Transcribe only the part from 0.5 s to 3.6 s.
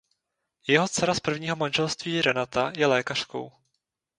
Jeho dcera z prvního manželství Renata je lékařkou.